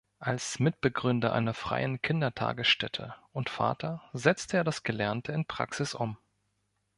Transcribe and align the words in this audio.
Als 0.17 0.57
Mitbegründer 0.57 1.31
einer 1.31 1.53
freien 1.53 2.01
Kindertagesstätte 2.01 3.13
und 3.33 3.51
Vater 3.51 4.01
setzte 4.13 4.57
er 4.57 4.63
das 4.63 4.81
Gelernte 4.81 5.31
in 5.31 5.45
Praxis 5.45 5.93
um. 5.93 6.17